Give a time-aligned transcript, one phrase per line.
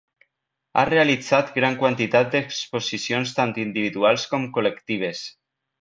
[0.77, 5.27] Ha realitzat gran quantitat d'exposicions tant individuals com col·lectives.